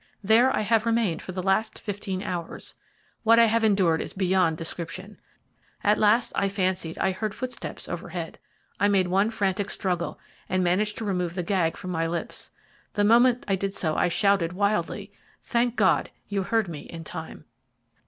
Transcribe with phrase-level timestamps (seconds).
[0.23, 2.73] There I have remained for the last fifteen hours.
[3.21, 5.19] What I have endured is beyond description.
[5.83, 8.39] At last I fancied I heard footsteps overhead.
[8.79, 10.19] I made one frantic struggle,
[10.49, 12.49] and managed to remove the gag from my lips.
[12.93, 15.11] The moment I did so I shouted wildly.
[15.43, 17.45] Thank God, you heard me in time."